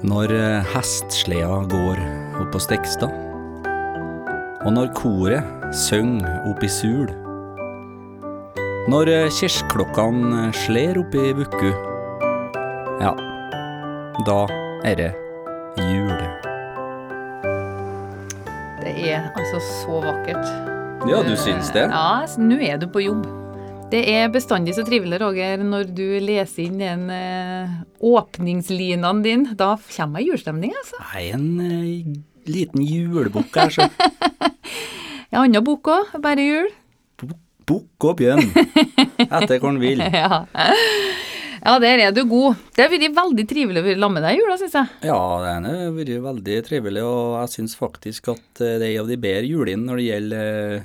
[0.00, 1.98] Når eh, hestsleda går
[2.40, 3.12] opp på Stekstad,
[4.64, 7.10] og når koret synger opp i sul,
[8.88, 11.68] når eh, kirkeklokkene sler opp i Vukku,
[13.02, 13.12] ja,
[14.24, 14.38] da
[14.88, 15.10] er det
[15.76, 16.24] jul.
[18.80, 20.48] Det er altså så vakkert.
[21.12, 21.84] Ja, du syns det?
[21.92, 23.28] Ja, nå er du på jobb.
[23.90, 27.72] Det er bestandig så trivelig, Roger, når du leser inn den eh,
[28.06, 29.56] åpningslinene dine.
[29.58, 31.00] Da kommer jeg i julestemning, altså.
[31.08, 32.12] Nei, en eh,
[32.46, 33.88] liten julebukk her, så.
[35.30, 36.70] En annen bok òg, bare jul.
[37.22, 38.48] Bukk og bjørn.
[39.28, 40.02] Etter hvor en vil.
[40.20, 40.40] Ja.
[41.60, 42.58] ja, der er du god.
[42.74, 44.94] Det har vært veldig trivelig å være sammen med deg i jula, syns jeg.
[45.10, 49.10] Ja, det har vært veldig trivelig, og jeg syns faktisk at eh, det er av
[49.10, 50.80] de bedre julene når det gjelder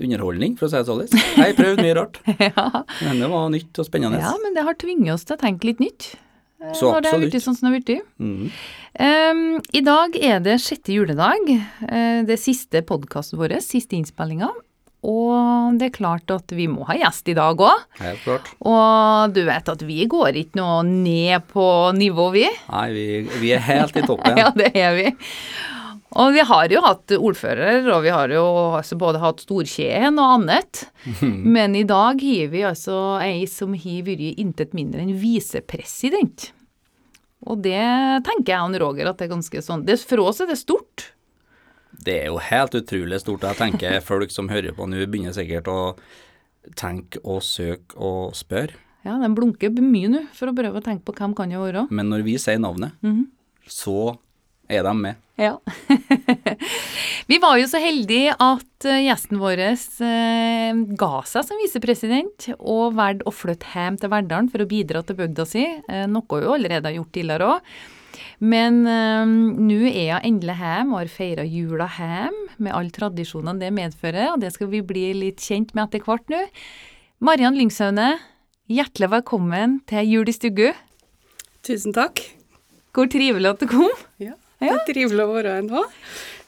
[0.00, 1.06] underholdning, for å si det sånn.
[1.08, 2.18] Jeg har prøvd mye rart,
[2.48, 2.66] Ja.
[3.06, 4.20] men det var nytt og spennende.
[4.20, 6.10] ja, men det har tvinget oss til å tenke litt nytt.
[6.62, 7.42] eh, Så når det er absolutt.
[7.46, 8.04] sånn som det har blitt.
[8.18, 8.50] Mhm.
[9.02, 11.48] Um, I dag er det sjette juledag.
[11.88, 14.50] eh, det siste podkasten vår, siste innspillinga.
[15.02, 17.80] Og det er klart at vi må ha gjest i dag òg.
[18.62, 21.64] Og du vet at vi går ikke noe ned på
[21.96, 22.44] nivå, vi.
[22.70, 23.06] Nei, vi,
[23.40, 24.36] vi er helt i toppen.
[24.42, 25.08] Ja, det er vi.
[26.12, 28.42] Og vi har jo hatt ordfører, og vi har jo
[28.76, 30.82] altså både hatt Storkjeen og annet.
[31.56, 36.50] Men i dag har vi altså ei som har vært intet mindre enn visepresident.
[37.48, 37.80] Og det
[38.26, 41.08] tenker jeg, han Roger, at det er ganske sånn det, For oss er det stort.
[42.02, 43.46] Det er jo helt utrolig stort.
[43.48, 45.80] Jeg tenker folk som hører på nå, begynner sikkert å
[46.78, 48.76] tenke og søke og spørre.
[49.02, 51.88] Ja, de blunker mye nå for å prøve å tenke på hvem kan det være.
[51.90, 52.94] Men når vi sier navnet,
[53.66, 54.14] så
[54.72, 55.20] er de med.
[55.40, 55.56] Ja.
[57.30, 62.98] vi var jo så heldige at eh, gjesten vår eh, ga seg som visepresident og
[62.98, 66.54] valgte å flytte hjem til Verdalen for å bidra til bygda si, eh, noe hun
[66.58, 67.72] allerede har gjort tidligere òg.
[68.42, 73.62] Men eh, nå er hun endelig hjem og har feira jula hjem med alle tradisjonene
[73.62, 76.44] det medfører, og det skal vi bli litt kjent med etter hvert nå.
[77.22, 78.16] Mariann Lyngsaune,
[78.70, 80.68] hjertelig velkommen til Jul i stugu.
[81.62, 82.20] Tusen takk.
[82.92, 83.88] Hvor trivelig at du kom.
[84.20, 85.82] Ja, det er trivelig å være her nå.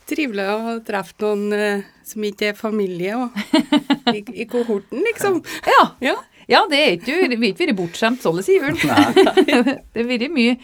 [0.09, 3.37] Trivelig å treffe noen eh, som ikke er familie og,
[4.13, 5.41] i, i kohorten, liksom.
[5.75, 5.85] Ja.
[6.05, 6.17] Ja.
[6.45, 8.77] Ja, det er ikke, vi har ikke vært bortskjemt sånn i julen.
[8.77, 10.59] det har vært mye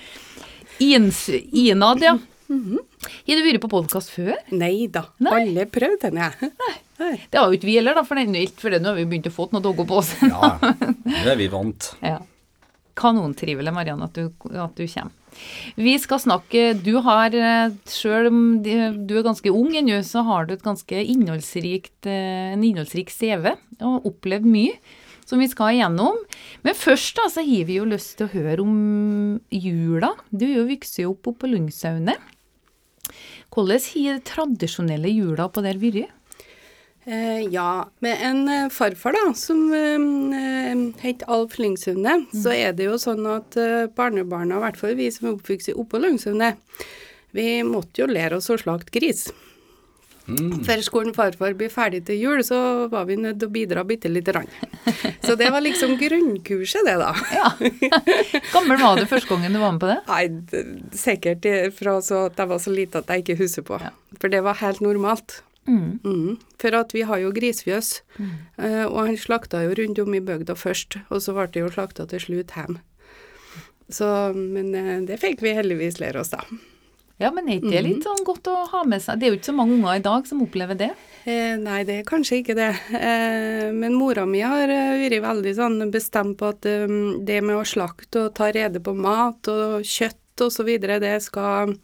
[0.84, 2.18] ins, innad, ja.
[2.50, 4.34] Har du vært på podkast før?
[4.50, 5.32] Nei da, Nei.
[5.38, 6.50] alle prøvde den, jeg.
[7.00, 7.14] Nei.
[7.30, 9.34] Det har jo ikke vi heller, da, for, det, for nå har vi begynt å
[9.34, 10.10] få noen dogger på oss.
[10.20, 10.56] Ja,
[11.06, 11.92] det er vi vant.
[12.10, 12.18] Ja.
[13.00, 14.26] Kanontrivelig, Marianne, at du,
[14.60, 15.14] at du kommer.
[15.80, 17.34] Vi skal snakke Du har,
[17.88, 18.70] sjøl om du
[19.18, 24.10] er ganske ung ennå, så har du et ganske innholdsrikt, eh, en innholdsrik CV og
[24.10, 24.76] opplevd mye
[25.30, 26.18] som vi skal igjennom.
[26.66, 30.14] Men først da, så har vi jo lyst til å høre om jula.
[30.34, 32.16] Du er jo vokst opp på Lyngsaune.
[33.50, 36.10] Hvordan har tradisjonelle jula på der vært?
[37.08, 42.90] Eh, ja, med en eh, farfar da, som eh, het Alf Lyngsune, så er det
[42.90, 46.54] jo sånn at eh, barnebarna, i hvert fall vi som er oppvokst oppå Lyngsune,
[47.32, 49.30] vi måtte jo lære oss å slakte gris.
[50.66, 54.10] Før skolen farfar blir ferdig til jul, så var vi nødt til å bidra bitte
[54.12, 54.50] lite grann.
[55.26, 57.10] Så det var liksom grunnkurset, det, da.
[57.34, 57.50] Ja.
[58.52, 59.98] Gammel var du første gangen du var med på det?
[60.10, 63.78] Nei, sikkert eh, fra så at jeg var så lite at jeg ikke husker på.
[64.18, 65.40] For det var helt normalt.
[65.70, 66.00] Mm.
[66.02, 66.38] Mm.
[66.60, 70.56] For at vi har jo grisfjøs, eh, og han slakta jo rundt om i bygda
[70.58, 72.82] først, og så ble det jo slakta til slutt hjemme.
[73.90, 76.44] Så, men eh, det fikk vi heldigvis lære oss, da.
[77.20, 79.18] Ja, men er ikke det litt sånn godt å ha med seg?
[79.20, 80.88] Det er jo ikke så mange unger i dag som opplever det.
[81.28, 82.70] Eh, nei, det er kanskje ikke det.
[82.96, 87.58] Eh, men mora mi har eh, vært veldig sånn bestemt på at um, det med
[87.58, 90.16] å slakte og ta rede på mat og kjøtt
[90.48, 91.76] så videre, det skal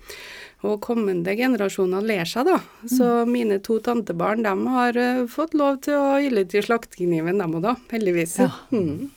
[0.66, 2.56] og kommende generasjoner lære seg, da.
[2.90, 7.58] Så mine to tantebarn, de har eh, fått lov til å hylle til slaktekniven, dem
[7.58, 7.74] òg, da.
[7.92, 8.38] Heldigvis.
[8.40, 8.48] Ja.
[8.72, 9.10] Mm.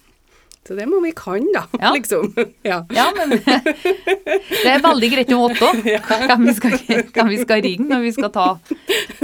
[0.68, 1.64] Så det må vi kan, da.
[1.80, 1.90] Ja.
[1.96, 2.28] Liksom.
[2.68, 2.82] ja.
[2.94, 8.12] Ja, men det er veldig greit å vite skal- hvem vi skal ringe når vi
[8.20, 8.46] skal ta,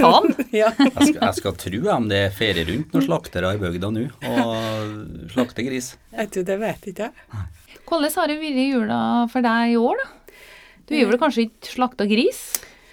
[0.00, 0.72] han ja.
[0.80, 5.30] Jeg skal, jeg skal tro om det ferier rundt noen slaktere i bygda nå og
[5.36, 5.92] slakter gris.
[6.16, 7.46] Jeg tror det vet ikke jeg.
[7.86, 9.00] Hvordan har det vært i jula
[9.30, 10.12] for deg i år, da?
[10.86, 12.40] Du har vel kanskje ikke slakta gris?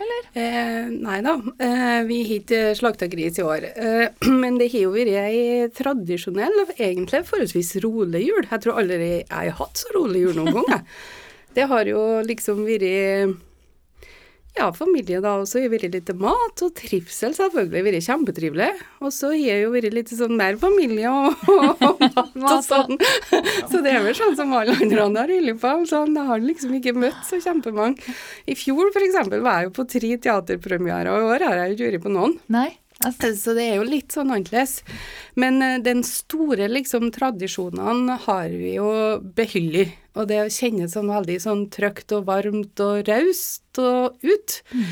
[0.01, 0.27] Eller?
[0.33, 3.67] Eh, nei da, eh, vi har ikke slakta gris i år.
[3.73, 4.07] Eh,
[4.41, 8.45] men det har jo vært ei tradisjonell egentlig forholdsvis rolig jul.
[8.49, 10.71] Jeg tror aldri jeg har hatt så rolig jul noen gang.
[10.77, 10.87] jeg.
[11.53, 13.35] Det har jo liksom vært
[14.53, 18.69] ja, familie da Og så har vært litt mat, og trivsel selvfølgelig vært kjempetrivelig.
[19.01, 21.81] Og så har jeg jo vært litt sånn mer familie og, og,
[22.21, 23.01] og mat og sånn.
[23.71, 25.73] Så det er vel sånn som alle andre har holdt på.
[25.89, 28.13] Sånn, jeg har liksom ikke møtt så kjempemange.
[28.45, 31.89] I fjor eksempel var jeg jo på tre teaterpremierer, og i år har jeg ikke
[31.89, 32.37] vært på noen.
[32.53, 32.69] Nei.
[33.03, 34.77] Så det er jo litt sånn annerledes.
[35.39, 38.93] Men uh, den store liksom tradisjonene har vi jo
[39.35, 39.97] beholdt.
[40.13, 44.59] Og det kjennes sånn veldig sånn trygt og varmt og raust og ut.
[44.73, 44.91] Mm.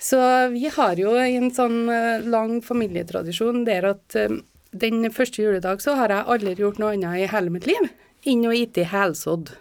[0.00, 0.20] Så
[0.54, 4.38] vi har jo en sånn uh, lang familietradisjon der at uh,
[4.70, 7.90] den første juledag så har jeg aldri gjort noe annet i hele mitt liv
[8.28, 9.52] enn å ete helsådd.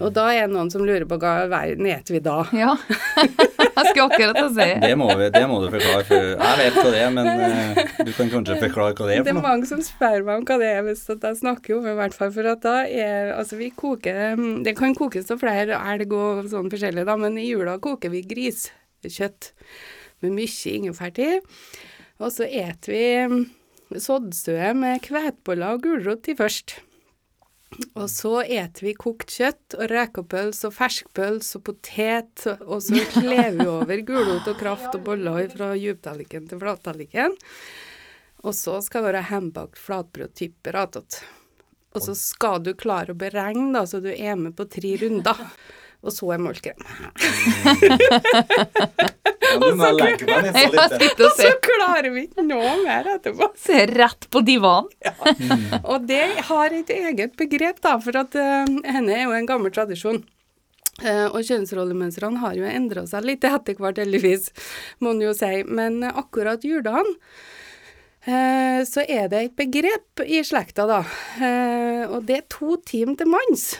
[0.00, 2.36] Og da er det noen som lurer på hva i verden spiser vi da?
[2.62, 2.74] Ja,
[3.76, 4.66] jeg skulle akkurat å si.
[4.82, 7.80] Det må, vi, det må du forklare, for jeg vet hva det er, men uh,
[8.06, 9.26] du kan kanskje forklare hva det er for noe?
[9.28, 11.92] Det er mange som spør meg om hva det er, hvis jeg snakker om det,
[11.92, 12.32] i hvert fall.
[12.36, 16.70] For at da er Altså, vi koker Det kan kokes av flere elg og sånn
[16.72, 19.52] forskjellig, da, men i jula koker vi griskjøtt
[20.24, 21.30] med mye ingefær i.
[22.22, 26.78] Og så eter vi soddstøe med hveteboller og gulrot til først.
[27.98, 33.56] Og så eter vi kokt kjøtt og rekepølse og ferskpølse og potet, og så kler
[33.56, 37.34] vi over gulrot og kraft og boller fra djuptallerken til flattallerken.
[38.46, 41.20] Og så skal det være hjemmebakt flatbrød typer attåt.
[41.96, 45.42] Og så skal du klare å beregne, da, så du er med på tre runder.
[46.04, 46.78] Og så er målkrem.
[49.56, 53.50] og så, så klarer vi ikke noe mer etterpå.
[53.66, 54.90] Se rett på divanen.
[55.02, 55.14] Ja.
[55.82, 59.74] Og det har et eget begrep, da, for at uh, henne er jo en gammel
[59.74, 60.22] tradisjon.
[60.96, 64.48] Uh, og kjønnsrollemønstrene har jo endra seg litt etter hvert, heldigvis,
[65.04, 65.60] må en jo si.
[65.68, 67.10] Men uh, akkurat juledagen
[68.24, 71.02] uh, så er det et begrep i slekta, da.
[72.08, 73.74] og det er to team til manns.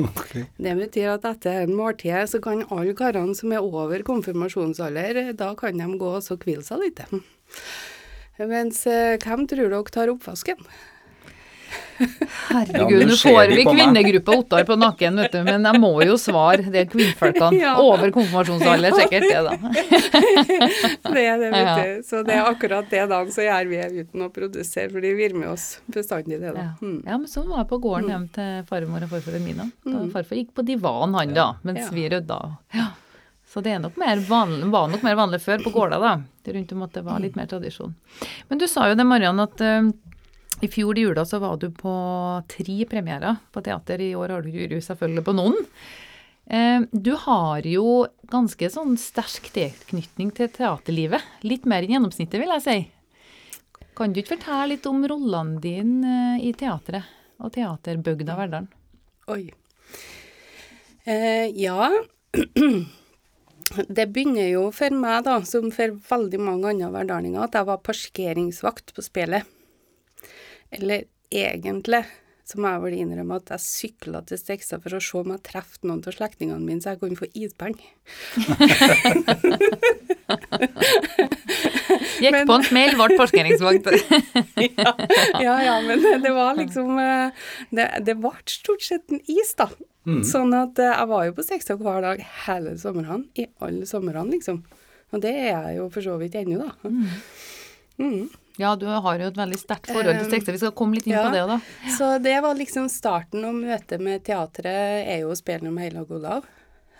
[0.00, 0.46] Okay.
[0.56, 5.52] Det betyr at etter en måltid så kan alle karene som er over konfirmasjonsalder, da
[5.58, 7.02] kan de gå og hvile seg litt.
[8.40, 10.62] Mens eh, hvem tror dere tar oppvasken?
[12.50, 15.42] Herregud, nå får vi kvinnegruppa Ottar på nakken, vet du.
[15.46, 17.74] Men jeg må jo svare det er kvinnfolkene ja.
[17.82, 19.54] over konfirmasjonsalder, sikkert det, da.
[21.14, 21.92] det er det, vet du.
[22.08, 25.36] Så det er akkurat det dagen så gjør vi uten å produsere, for de vil
[25.36, 26.70] med oss bestandig det, da.
[26.80, 27.02] Mm.
[27.04, 28.14] Ja, men sånn var jeg på gården mm.
[28.14, 29.70] hjem til farmor og farfar Mina.
[29.84, 30.10] Da mm.
[30.16, 32.40] farfar gikk på divan, han da, mens vi rydda.
[32.76, 32.90] Ja.
[33.50, 33.96] Så det nok
[34.28, 36.12] vanlig, var nok mer vanlig før på gårda, da.
[36.54, 37.96] Rundt om at det var litt mer tradisjon.
[38.48, 39.88] Men du sa jo det, Mariann, at uh,
[40.60, 41.92] i fjor i jula så var du på
[42.48, 44.00] tre premierer på teater.
[44.00, 45.58] I år har du jo selvfølgelig på noen.
[46.50, 51.24] Eh, du har jo ganske sånn sterk tilknytning til teaterlivet.
[51.46, 52.78] Litt mer enn gjennomsnittet, vil jeg si.
[53.96, 57.06] Kan du ikke fortelle litt om rollene dine eh, i teatret
[57.40, 58.68] og teaterbygda Verdalen?
[59.30, 59.44] Oi.
[61.06, 61.90] Eh, ja.
[63.86, 67.84] Det begynner jo for meg, da, som for veldig mange andre verdalinger, at jeg var
[67.86, 69.46] parkeringsvakt på spillet.
[70.76, 72.04] Eller egentlig
[72.50, 75.42] så må jeg vel innrømme at jeg sykla til Stekstad for å se om jeg
[75.46, 77.90] traff noen av slektningene mine, så jeg kunne få ispenger.
[82.20, 83.86] Gikk men, på en smell, ble parkeringsvakt.
[84.66, 84.92] ja,
[85.44, 87.28] ja, ja, men det var liksom eh,
[87.70, 89.66] Det, det ble stort sett en is, da.
[90.08, 90.22] Mm.
[90.26, 92.18] Sånn at eh, jeg var jo på Stekstad hver dag
[92.48, 93.22] hele sommeren.
[93.38, 94.56] I alle somrene, liksom.
[95.14, 96.72] Og det er jeg jo for så vidt ennå, da.
[98.00, 98.26] Mm.
[98.60, 100.56] Ja, du har jo et veldig sterkt forhold til tekster.
[100.56, 101.58] Vi skal komme litt inn ja, på det òg, da.
[101.86, 101.94] Ja.
[101.96, 106.12] Så det var liksom starten og møtet med teatret er jo å spille om Heilag
[106.12, 106.48] Olav.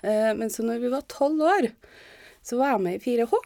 [0.00, 1.71] Eh, men så når vi var tolv år,
[2.47, 3.43] så var jeg med i 4H.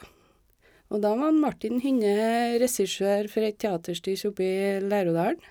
[0.95, 2.15] Og da var Martin Hynne
[2.63, 5.43] regissør for et teaterstyrs oppe i Lærodalen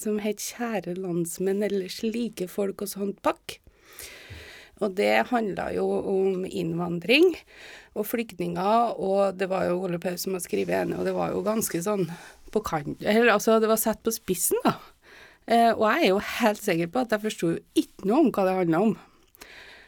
[0.00, 3.58] som het Kjære landsmenn eller slike folk og sånt pakk.
[4.82, 7.34] Og det handla jo om innvandring
[7.94, 11.34] og flyktninger, og det var jo Ole Paus som har skrevet en, og det var
[11.34, 12.08] jo ganske sånn
[12.54, 14.76] på kant Eller altså, det var satt på spissen, da.
[15.46, 18.46] Eh, og jeg er jo helt sikker på at jeg forsto ikke noe om hva
[18.48, 18.94] det handla om.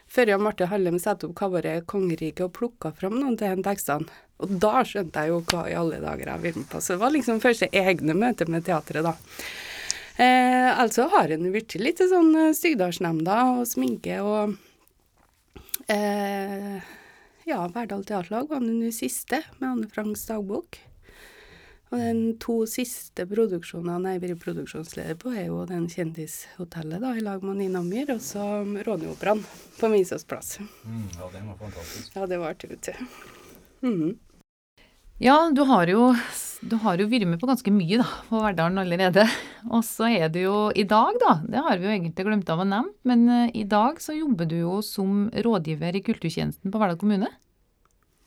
[0.07, 4.07] Før Jan Marte Hallem satte opp kabaret Kongeriket og plukka fram noen til de tekstene.
[4.37, 6.81] Og da skjønte jeg jo hva i alle dager jeg ville med på.
[6.83, 9.15] Så det var liksom første egne møte med teatret, da.
[10.17, 14.55] Eh, altså har en blitt litt sånn eh, Stygdalsnemnda og sminke og
[15.93, 16.79] eh,
[17.47, 20.79] ja, Verdal Teaterlag var den siste, med Anne Franks dagbok.
[21.87, 27.13] Og den to siste produksjonene jeg har vært produksjonsleder på, er jo den Kjendishotellet da,
[27.15, 28.43] i lag med Nina Myhr, og så
[28.83, 29.45] Råneoperaen
[29.77, 30.57] på Misås plass.
[30.83, 32.11] Mm, ja, den var fantastisk.
[32.17, 32.97] Ja, det var det,
[33.81, 34.17] mm.
[35.23, 36.11] Ja, du har jo
[36.61, 39.25] du har jo vært med på ganske mye da, på Verdalen allerede.
[39.69, 42.63] Og så er du jo i dag, da, det har vi jo egentlig glemt av
[42.63, 46.81] å nevne, men uh, i dag så jobber du jo som rådgiver i kulturtjenesten på
[46.81, 47.29] Verdal kommune.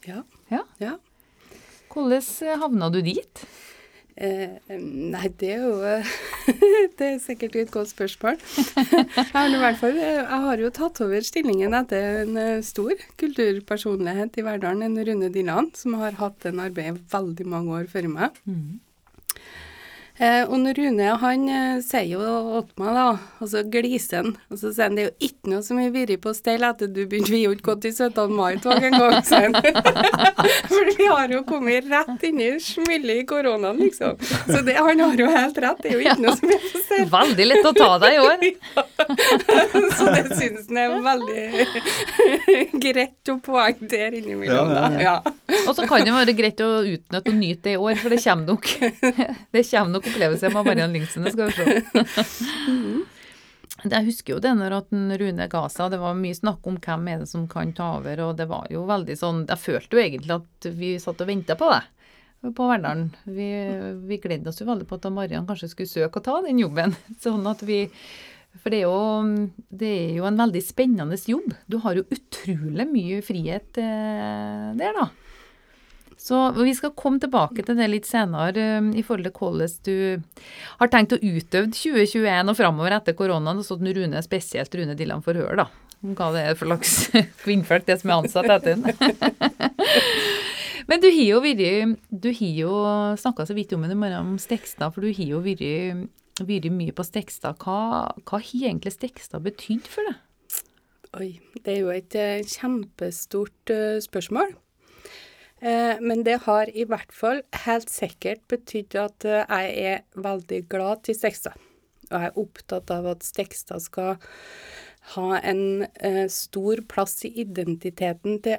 [0.07, 0.23] Ja.
[0.53, 0.63] Ja.
[0.81, 0.95] ja.
[1.91, 3.43] Hvordan havna du dit?
[4.21, 5.77] Eh, nei, det er jo
[6.99, 8.37] Det er sikkert et godt spørsmål.
[9.17, 14.37] jeg, har hvert fall, jeg har jo tatt over stillingen etter en eh, stor kulturpersonlighet
[14.37, 18.37] i Verdalen, en Rune Dilland, som har hatt en arbeid veldig mange år før meg.
[18.45, 18.81] Mm.
[20.21, 22.21] Eh, og Rune han eh, sier jo
[22.69, 23.05] til meg, da,
[23.41, 25.95] og så gliser han, og så sier han det er jo ikke noe som har
[25.95, 28.35] vært på stell etter du begynte, vi har ikke gått i 17.
[28.37, 29.57] mai-tog engang, sier han.
[30.69, 34.19] For vi har jo kommet rett inn i smillet i koronaen, liksom.
[34.21, 36.83] Så det, han har jo helt rett, det er jo ikke noe som er på
[36.85, 37.09] stell.
[37.17, 38.45] Veldig lett å ta deg i år.
[39.97, 41.45] så det syns han er veldig
[42.85, 45.01] greit å poengtere innimellom, Ja, da.
[45.01, 45.17] Ja.
[45.65, 48.21] Og så kan det være greit å utnytte og nyte det i år, for det
[48.21, 48.71] kommer nok,
[49.57, 53.07] det kommer nok opplevelser med Mariann Lyngsene, skal vi se.
[53.81, 57.07] Jeg husker jo det når at Rune ga seg, det var mye snakk om hvem
[57.09, 60.03] er det som kan ta over, og det var jo veldig sånn Jeg følte jo
[60.03, 61.81] egentlig at vi satt og venta på det
[62.57, 63.11] på Verdalen.
[63.25, 63.49] Vi,
[64.09, 66.95] vi gledde oss jo veldig på at Mariann kanskje skulle søke å ta den jobben.
[67.25, 67.83] Sånn at vi
[68.63, 71.53] For det er, jo, det er jo en veldig spennende jobb.
[71.71, 75.11] Du har jo utrolig mye frihet eh, der, da.
[76.31, 79.97] Så vi skal komme tilbake til det litt senere um, i forhold til hvordan du
[80.79, 84.95] har tenkt å utøve 2021 og framover etter koronaen, og så den Rune, spesielt Rune
[84.99, 85.67] Dilland får høre, da.
[86.15, 86.95] Hva det er for slags
[87.43, 88.87] kvinnfolk, det som er ansatt etter den.
[90.91, 92.71] Men du har jo vært Du har jo
[93.21, 97.59] snakka så vidt om det om Stekstad, for du har jo vært mye på Stekstad.
[97.59, 100.23] Hva, hva har egentlig Stekstad betydd for deg?
[101.19, 104.55] Oi, det er jo et eh, kjempestort eh, spørsmål.
[105.61, 110.61] Eh, men det har i hvert fall helt sikkert betydd at eh, jeg er veldig
[110.73, 111.59] glad til Stekstad.
[112.09, 114.15] Og jeg er opptatt av at Stekstad skal
[115.15, 118.57] ha en eh, stor plass i identiteten til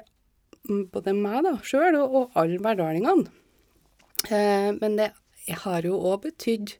[0.68, 3.30] mm, både meg da, sjøl og, alle verdalingene.
[4.22, 5.08] Men det
[5.64, 6.76] har jo òg betydd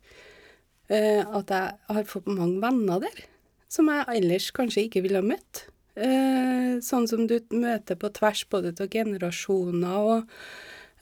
[0.87, 3.25] at jeg har fått mange venner der,
[3.67, 5.65] som jeg ellers kanskje ikke ville ha møtt.
[5.93, 10.31] Eh, sånn som du møter på tvers både av generasjoner og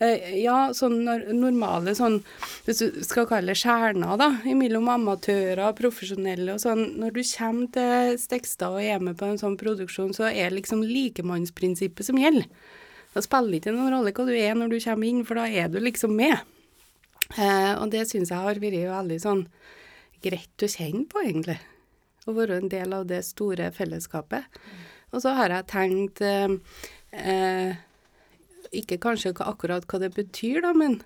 [0.03, 1.05] eh, ja, sånn
[1.39, 2.19] normale sånn,
[2.67, 6.85] hvis du skal kalle det skjerner, da, mellom amatører og profesjonelle og sånn.
[6.99, 10.83] Når du kommer til Stekstad og er med på en sånn produksjon, så er liksom
[10.83, 12.51] likemannsprinsippet som gjelder.
[13.15, 15.47] Da spiller det ikke noen rolle hva du er når du kommer inn, for da
[15.47, 16.39] er du liksom med.
[17.39, 19.47] Eh, og det syns jeg har vært veldig sånn
[20.23, 21.61] greit å kjenne på, egentlig.
[22.31, 24.61] Å være en del av det store fellesskapet.
[25.11, 27.73] Og så har jeg tenkt eh,
[28.71, 31.01] Ikke kanskje akkurat hva det betyr, da, men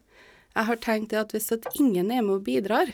[0.54, 2.92] jeg har tenkt at hvis at ingen er med og bidrar,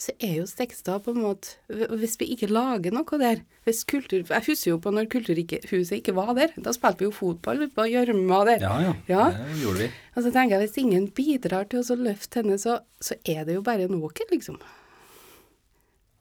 [0.00, 1.58] så er jo Stekstad på en måte
[1.98, 6.14] Hvis vi ikke lager noe der hvis kultur, Jeg husker jo på når Kulturhuset ikke
[6.16, 6.54] var der.
[6.56, 8.64] Da spilte vi jo fotball på gjørma der.
[8.64, 9.26] Ja, ja, Ja.
[9.36, 9.88] Det gjorde vi.
[10.16, 13.58] Og så tenker jeg hvis ingen bidrar til å løfte henne, så, så er det
[13.58, 14.56] jo bare en åker, liksom.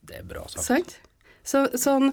[0.03, 0.67] Det er bra sagt.
[0.67, 0.97] Sant?
[1.47, 2.11] Så, sånn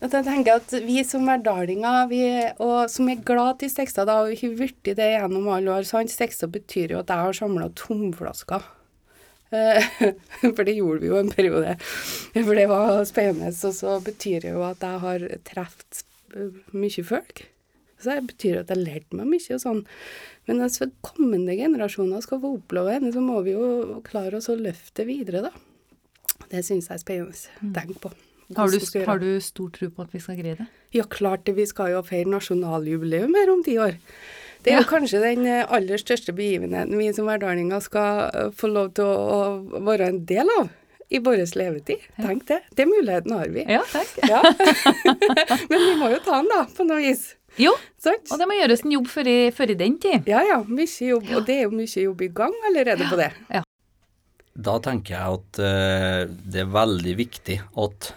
[0.00, 2.22] at jeg tenker at vi som verdalinger, vi,
[2.62, 5.88] og som er glad til Stekstad, da, har vi vært blitt det gjennom alle år
[5.88, 6.12] sant?
[6.12, 8.64] Stekstad betyr jo at jeg har samla tomflasker.
[9.50, 9.84] Eh,
[10.56, 11.76] For det gjorde vi jo en periode.
[12.36, 13.52] For det var spennende.
[13.52, 16.04] Og så betyr det jo at jeg har truffet
[16.76, 17.46] mye folk.
[17.98, 19.82] Så det betyr at jeg lærte meg mye og sånn.
[20.48, 24.56] Men hvis kommende generasjoner skal få oppleve henne, så må vi jo klare oss å
[24.56, 25.52] løfte videre, da.
[26.48, 27.72] Det syns jeg er spennende.
[27.74, 28.12] Tenk på.
[28.56, 30.66] Har du, har du stor tro på at vi skal greie det?
[30.96, 31.52] ja, klart det.
[31.58, 33.98] Vi skal jo feire nasjonaljubileum her om ti år.
[34.64, 34.88] Det er jo Ja.
[34.88, 39.18] kanskje den eh, aller største begivenheten vi som verdalinger skal eh, få lov til å,
[39.76, 40.70] å være en del av
[41.10, 42.02] i vår levetid.
[42.20, 42.58] Tenk det.
[42.76, 43.62] Den muligheten har vi.
[43.68, 44.16] Ja, takk.
[44.32, 44.42] Ja.
[45.70, 47.34] Men vi må jo ta den, da, på noe vis.
[47.58, 48.28] Jo, Sånt?
[48.30, 50.28] og det må gjøres en jobb før i, før i den tid.
[50.30, 51.30] Ja ja, mye jobb.
[51.34, 53.30] Og det er jo mye jobb i gang allerede på det.
[54.58, 58.12] Da tenker jeg at uh, det er veldig viktig at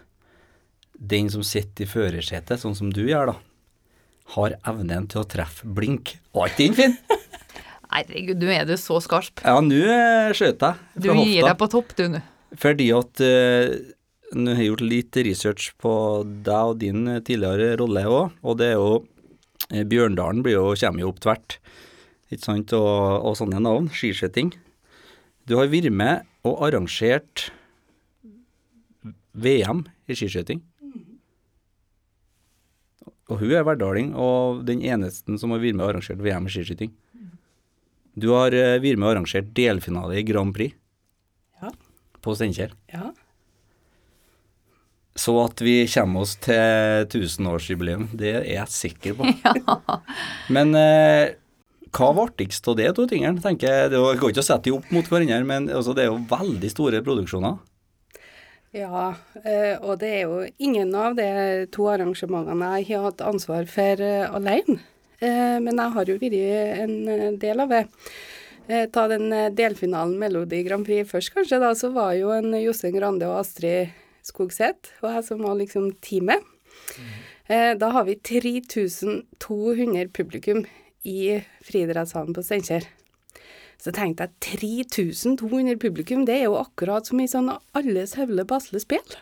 [1.02, 3.38] den som sitter i førersetet, sånn som du gjør, da,
[4.36, 6.16] har evnen til å treffe blink.
[6.38, 6.98] Var ikke den fin?
[7.92, 9.42] Herregud, nå er du så skarp.
[9.44, 11.48] Ja, nå eh, skjøt jeg Du gir hofta.
[11.50, 12.22] deg på topp, du nå.
[12.62, 13.74] Fordi at uh,
[14.32, 15.92] Nå har jeg gjort litt research på
[16.24, 19.02] deg og din eh, tidligere rolle òg, og det er jo
[19.72, 21.56] Bjørndalen blir jo, kommer jo opp tvert,
[22.32, 23.86] ikke sant, og, og sånne navn.
[23.96, 24.50] Skiskyting.
[25.48, 27.46] Du har vært med og arrangert
[29.32, 30.60] VM i skiskyting.
[33.30, 36.52] Og hun er verdaling og den eneste som har vært med og arrangert VM i
[36.52, 36.92] skiskyting.
[38.18, 40.74] Du har eh, vært med og arrangert delfinale i Grand Prix
[41.62, 41.70] Ja.
[42.22, 42.74] på Steinkjer.
[42.92, 43.12] Ja.
[45.16, 49.28] Så at vi kommer oss til tusenårsjubileum, det er jeg sikker på.
[50.56, 51.34] Men eh,
[51.92, 53.42] Hva var artigst av det, to tingene?
[53.44, 53.90] tenker jeg.
[53.92, 56.70] Det går ikke å sette de opp mot hverandre, men altså, det er jo veldig
[56.72, 57.58] store produksjoner.
[58.72, 61.28] Ja, eh, og det er jo ingen av de
[61.76, 64.78] to arrangementene jeg har hatt ansvar for eh, alene.
[65.20, 66.38] Eh, men jeg har jo vært
[66.86, 67.82] en del av det.
[68.94, 71.60] Ta den delfinalen Melodi Grand Prix først, kanskje.
[71.60, 73.92] Da så var jo en Jostein Grande og Astrid
[74.24, 76.46] Skogseth og jeg som var liksom teamet.
[77.50, 80.64] Da har vi 3200 publikum
[81.04, 82.88] i friidrettshallen på Steinkjer.
[83.82, 88.78] Så tenkte jeg 3200 publikum, det er jo akkurat som i sånn alles høvle basle
[88.78, 89.16] Asle spill.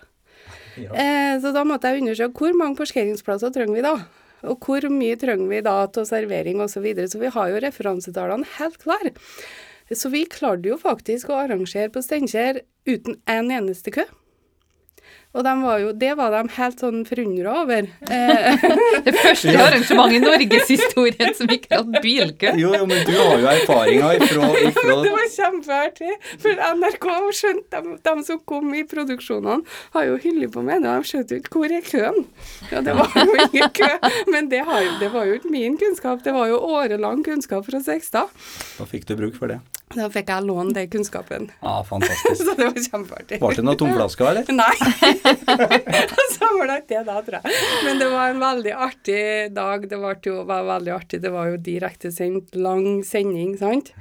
[0.80, 0.92] Ja.
[0.92, 3.96] Eh, så da måtte jeg undersøke hvor mange parkeringsplasser trenger vi da?
[4.48, 6.76] Og hvor mye trenger vi da til servering osv.
[6.76, 7.08] Så, videre.
[7.12, 9.16] så vi har jo referansetallene helt klare.
[9.90, 14.06] Så vi klarte jo faktisk å arrangere på Steinkjer uten en eneste kø.
[15.30, 17.86] Og de var jo, det var de helt sånn forundra over.
[18.10, 18.64] Eh,
[19.06, 22.54] det første arrangementet i norgeshistorien som ikke har hatt bilkø.
[22.58, 26.16] Jo, jo, men du har jo erfaringer ifra, ifra Det var kjempeartig.
[26.42, 27.08] For NRK
[27.38, 30.82] skjønte de, de, som kom i produksjonene, har jo hyllet på meg.
[30.88, 32.26] De skjønte jo ikke hvor er køen.
[32.74, 33.92] Ja, det var jo ingen kø.
[34.34, 37.84] Men det, har, det var jo ikke min kunnskap, det var jo årelang kunnskap fra
[37.86, 38.34] Sekstad.
[38.80, 39.62] Da fikk du bruk for det.
[39.96, 41.48] Da fikk jeg låne den kunnskapen.
[41.64, 42.44] Ja, fantastisk.
[42.44, 43.40] så det var kjempeartig.
[43.42, 44.52] Var det noen tomflasker, eller?
[44.62, 44.76] Nei.
[46.36, 47.60] så var det ikke det da, tror jeg.
[47.88, 49.22] Men det var en veldig artig
[49.56, 49.88] dag.
[49.90, 51.22] Det var, jo, var veldig artig.
[51.26, 53.94] Det var jo direktesendt, lang sending, sant.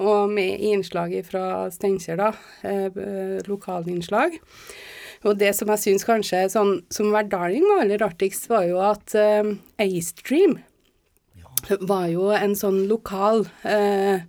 [0.00, 2.32] Og med innslag fra Steinkjer, da.
[2.68, 4.36] Eh, lokalinnslag.
[5.22, 9.14] Og det som jeg syns kanskje sånn som hverdaling var aller artigst, var jo at
[9.16, 10.58] eh, A-Stream
[11.86, 14.24] var jo en sånn lokal eh,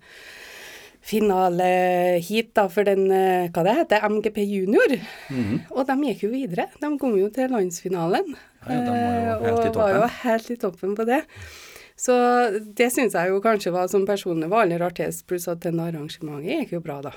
[1.04, 4.96] finalehit da, for den eh, hva det heter, MGP junior.
[5.34, 5.60] Mm.
[5.76, 6.70] Og de gikk jo videre.
[6.80, 8.34] De kom jo til landsfinalen.
[8.64, 11.22] Ja, de var jo helt og var jo helt i toppen på det.
[12.00, 12.16] Så
[12.76, 16.50] det syns jeg jo kanskje var som personlig var aller artigst, pluss at den arrangementet
[16.50, 17.14] gikk jo bra, da.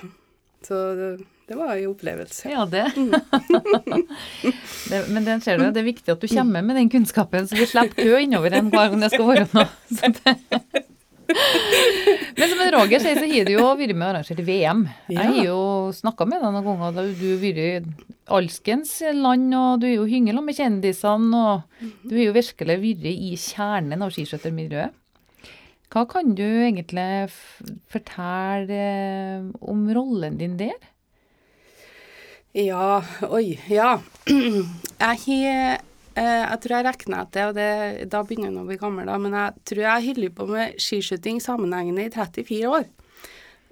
[0.67, 1.09] Så det,
[1.47, 2.51] det var en opplevelse.
[2.51, 2.91] Ja, det.
[2.97, 3.15] Mm.
[4.91, 7.59] det men den ser du, det er viktig at du kommer med den kunnskapen, så
[7.59, 10.85] vi slipper kø innover en gang det skal være noe.
[12.37, 14.83] Men som Roger sier, så har du jo vært med og arrangert VM.
[15.09, 15.17] Ja.
[15.17, 15.61] Jeg har jo
[15.97, 16.95] snakka med deg noen ganger.
[16.97, 21.43] Da du har vært i alskens land, og du er jo hyngel med kjendisene.
[21.43, 25.03] Og du har jo virkelig vært i kjernen av skiskyttermiljøet.
[25.93, 27.31] Hva kan du egentlig
[27.93, 30.75] fortelle eh, om rollen din der?
[32.57, 33.99] Ja, oi, ja.
[35.07, 35.85] Jeg har
[36.17, 37.71] jeg tror jeg regner etter, og det,
[38.13, 41.43] da begynner jeg å bli gammel, da, men jeg tror jeg holdt på med skiskyting
[41.45, 42.87] sammenhengende i 34 år.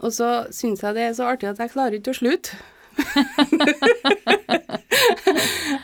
[0.05, 2.51] Og så syns jeg det er så artig at jeg klarer ikke å slutte.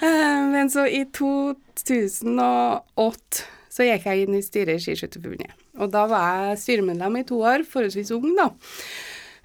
[0.01, 5.53] Eh, men så i 2008 så gikk jeg inn i styret i Skiskytterforbundet.
[5.81, 8.49] Og da var jeg styremedlem i to år, forholdsvis ung, da.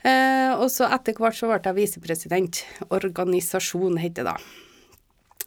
[0.06, 2.54] Eh, og så etter hvert så ble jeg visepresident.
[2.88, 4.38] Organisasjon heter det da.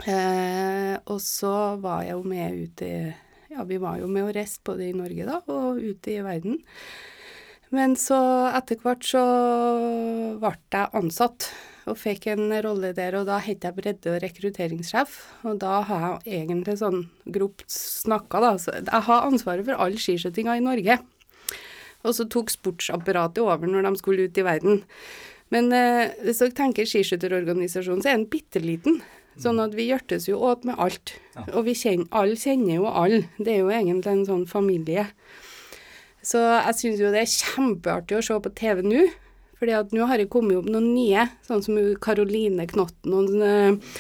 [0.07, 2.93] Eh, og så var jeg jo med ut i
[3.51, 6.61] Ja, vi var jo med og reiste både i Norge da, og ute i verden.
[7.75, 8.19] Men så
[8.55, 9.23] etter hvert så
[10.41, 11.49] ble jeg ansatt
[11.89, 15.17] og fikk en rolle der, og da het jeg bredde- og rekrutteringssjef.
[15.49, 18.53] Og da har jeg egentlig sånn grovt snakka, da.
[18.61, 20.99] Så jeg har ansvaret for all skiskytinga i Norge.
[22.05, 24.83] Og så tok sportsapparatet over når de skulle ut i verden.
[25.51, 29.01] Men eh, hvis dere tenker skiskytterorganisasjonen, så er den bitte liten.
[29.39, 31.15] Sånn at vi hjertes jo åt med alt.
[31.37, 31.45] Ja.
[31.55, 33.23] Og vi kjenner, alle kjenner jo alle.
[33.39, 35.07] Det er jo egentlig en sånn familie.
[36.27, 39.07] Så jeg syns jo det er kjempeartig å se på TV nå.
[39.59, 43.97] Fordi at nå har det kommet opp noen nye, sånn som Karoline Knotten og, eh,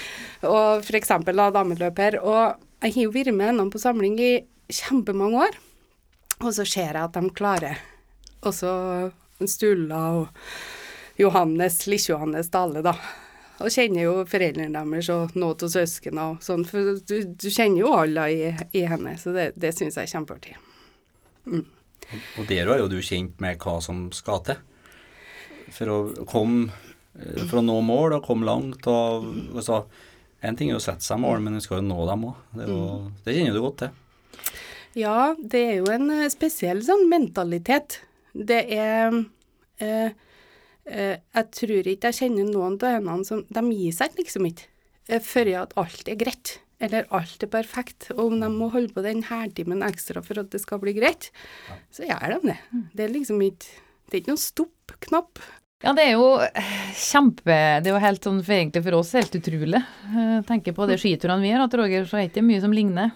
[0.46, 1.10] og f.eks.
[1.26, 2.20] dameløper.
[2.22, 4.32] Og jeg har jo vært med henne på samling i
[4.70, 5.58] kjempemange år.
[6.44, 7.80] Og så ser jeg at de klarer.
[8.46, 8.70] Også
[9.50, 10.28] Stulla og
[11.18, 12.94] Johannes, Lille-Johannes Dale, da.
[13.58, 17.82] Og kjenner jo foreldrene deres og noen av søsknene og sånn, for du, du, kjenner
[17.82, 20.54] jo alle i, i henne, så det, det syns jeg er kjempeartig.
[21.48, 21.64] Mm.
[22.38, 24.60] Og der er jo du kjent med hva som skal til
[25.74, 26.70] for å komme
[27.48, 28.86] for å nå mål og komme langt.
[28.86, 29.82] og så,
[30.40, 32.44] En ting er å sette seg mål, men du skal jo nå dem òg.
[32.54, 33.08] Det, mm.
[33.24, 34.52] det, kjenner du godt til.
[34.98, 37.98] Ja, det er jo en eh, spesiell sånn mentalitet.
[38.32, 39.18] Det er eh,
[39.78, 40.10] Eh,
[40.88, 44.66] jeg tror ikke jeg kjenner noen av henne som De gir seg liksom ikke
[45.08, 48.10] eh, før at alt er greit, eller alt er perfekt.
[48.16, 51.30] Og om de må holde på den hærtimen ekstra for at det skal bli greit,
[51.94, 52.58] så gjør de det.
[52.94, 55.40] Det er liksom ikke Det er ikke noen stopp-knapp.
[55.84, 56.30] Ja, det er jo
[56.98, 59.82] kjempe Det er jo helt sånn for egentlig for oss helt utrolig.
[60.14, 62.74] Jeg tenker på de skiturene vi har hatt, Roger, så er det ikke mye som
[62.74, 63.12] ligner.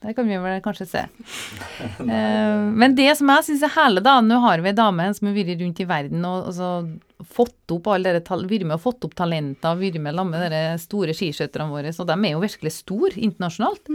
[0.00, 1.00] Det kan vi vel kanskje se.
[2.00, 5.28] Eh, men det som jeg syns er herlig, da Nå har vi ei dame som
[5.28, 6.70] har vært rundt i verden og, og så
[7.36, 10.62] fått opp alle dere, vært med og fått opp talenter, vært med sammen med de
[10.80, 13.92] store skiskytterne våre, og de er jo virkelig store internasjonalt.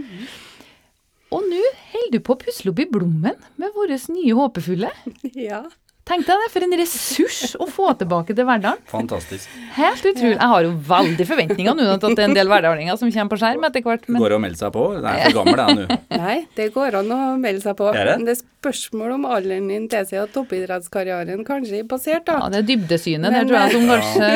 [1.33, 1.63] Og nå
[1.95, 4.93] holder du på å pusle opp i blommen med våre nye håpefulle.
[5.47, 5.63] Ja.
[6.05, 8.77] Tenk deg det, for en ressurs å få tilbake til hverdagen.
[8.91, 9.49] Fantastisk.
[9.73, 10.35] Helt utrolig.
[10.35, 13.33] Jeg har jo veldig forventninger nå til at det er en del verdalinger som kommer
[13.33, 14.05] på skjerm etter hvert.
[14.05, 14.83] Men Går det å melde seg på?
[15.01, 15.97] Nei, for gammel er jeg nå.
[16.21, 17.89] Nei, det går an å melde seg på.
[17.89, 18.15] Er det?
[18.19, 22.37] Men det er spørsmål om alderen din tilsier at toppidrettskarrieren kanskje er passert, da.
[22.37, 24.29] ja, det er dybdesynet der, tror jeg, som kanskje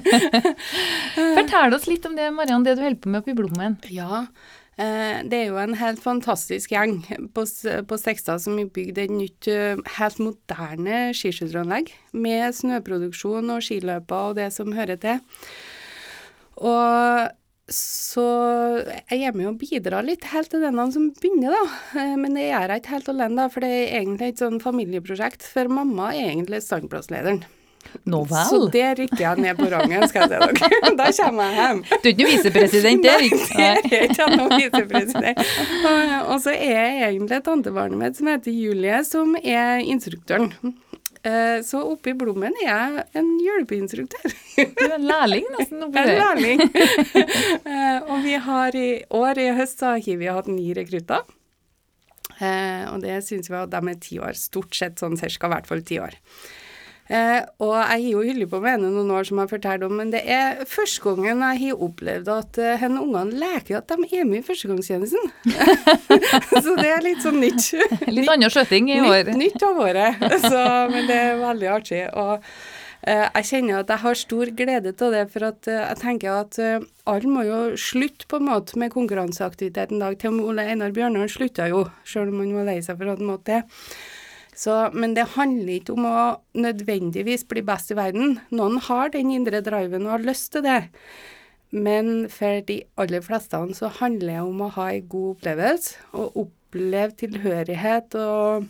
[1.38, 3.78] Fortell oss litt om det, Mariann, det du holder på med oppe i Blommen.
[3.94, 7.00] Ja, eh, det er jo en helt fantastisk gjeng
[7.34, 13.66] på, på Stekstad som har bygd et nytt, eh, helt moderne skiskytteranlegg med snøproduksjon og
[13.66, 15.20] skiløper og det som hører til.
[16.60, 17.36] Og
[17.70, 18.24] så
[19.12, 21.64] jeg er med og bidrar litt helt til den som begynner, da.
[22.00, 24.60] Eh, Men det gjør jeg ikke helt alene, da, for det er egentlig et sånn
[24.64, 25.46] familieprosjekt.
[25.46, 27.44] For mamma er egentlig standplasslederen.
[28.06, 28.66] Nå Så vel.
[28.74, 30.94] det rykker jeg ned på rangen, skal jeg si dere.
[31.00, 31.80] Da kommer jeg hjem.
[31.90, 33.34] Du er ikke noen visepresident, Erik?
[33.58, 35.40] Nei, det er ikke noen visepresident.
[35.90, 40.52] Og, og så er jeg egentlig tantebarnet mitt som heter Julie, som er instruktøren.
[41.22, 44.32] Eh, Så oppe i Blommen er jeg en hjelpeinstruktør.
[44.56, 46.62] Du er en lærling nesten oppi En lærling.
[47.66, 51.26] Eh, Og vi har i år, i høst, så har vi hatt ni rekrutter.
[52.40, 54.32] Eh, Og det syns vi at de er ti år.
[54.38, 56.16] Stort sett sånn cirka, i hvert fall ti år.
[57.10, 59.96] Eh, og jeg har jo holdt på med henne noen år, som jeg fortalte om,
[59.98, 64.06] men det er første gangen jeg har opplevd at uh, henne ungene leker at de
[64.14, 65.32] er med i førstegangstjenesten.
[66.64, 67.72] så det er litt sånn nytt.
[68.14, 69.24] Litt annen skjøting i år.
[69.26, 70.22] Nytt, nytt av året.
[70.52, 70.60] Så,
[70.92, 72.00] men det er veldig artig.
[72.14, 76.00] Og uh, jeg kjenner at jeg har stor glede av det, for at uh, jeg
[76.04, 76.60] tenker at
[77.10, 80.14] alle må jo slutte på en måte med konkurranseaktivitet en dag.
[80.20, 83.10] Til og med Ole Einar Bjørnar slutta jo, sjøl om han var lei seg for
[83.10, 83.62] at han måtte det.
[84.60, 86.22] Så, men det handler ikke om å
[86.60, 88.34] nødvendigvis bli best i verden.
[88.52, 90.82] Noen har den indre driven og har lyst til det.
[91.70, 96.36] Men for de aller fleste så handler det om å ha en god opplevelse, og
[96.44, 98.66] oppleve tilhørighet og,